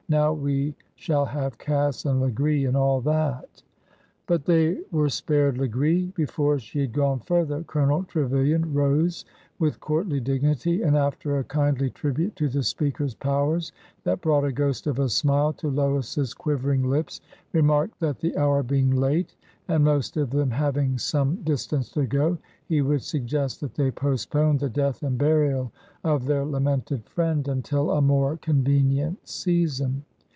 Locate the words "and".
2.03-2.19, 2.65-2.75, 10.81-10.97, 19.67-19.83, 25.03-25.17